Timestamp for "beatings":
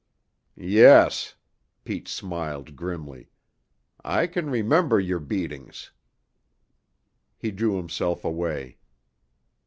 5.19-5.91